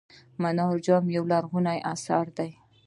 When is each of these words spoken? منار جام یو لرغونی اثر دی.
منار 0.41 0.75
جام 0.85 1.05
یو 1.15 1.23
لرغونی 1.31 1.79
اثر 1.93 2.25
دی. 2.37 2.51